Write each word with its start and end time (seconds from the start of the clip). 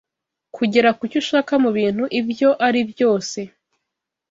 Kugera 0.55 0.89
ku 0.97 1.03
cyo 1.11 1.17
ushaka 1.23 1.53
mu 1.63 1.69
bintu 1.77 2.03
ibyo 2.19 2.49
ari 2.67 2.81
byose 2.91 3.39